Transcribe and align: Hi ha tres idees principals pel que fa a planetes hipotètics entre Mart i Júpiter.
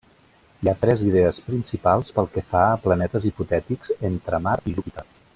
Hi 0.61 0.69
ha 0.69 0.79
tres 0.85 1.01
idees 1.07 1.41
principals 1.49 2.09
pel 2.15 2.29
que 2.37 2.43
fa 2.53 2.63
a 2.69 2.79
planetes 2.85 3.27
hipotètics 3.31 3.93
entre 4.11 4.41
Mart 4.47 4.71
i 4.73 4.79
Júpiter. 4.79 5.05